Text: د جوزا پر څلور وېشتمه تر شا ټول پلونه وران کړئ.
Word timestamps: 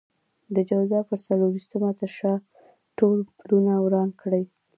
د 0.55 0.57
جوزا 0.69 0.99
پر 1.09 1.19
څلور 1.25 1.49
وېشتمه 1.51 1.91
تر 1.99 2.11
شا 2.17 2.33
ټول 2.97 3.17
پلونه 3.39 3.73
وران 3.83 4.09
کړئ. 4.21 4.43